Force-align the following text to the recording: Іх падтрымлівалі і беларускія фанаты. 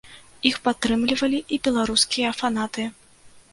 Іх 0.49 0.55
падтрымлівалі 0.67 1.43
і 1.57 1.61
беларускія 1.69 2.35
фанаты. 2.41 2.91